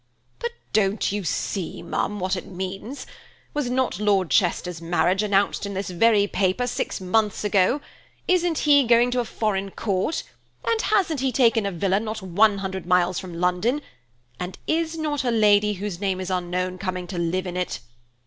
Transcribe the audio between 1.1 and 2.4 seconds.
you see, ma'am, what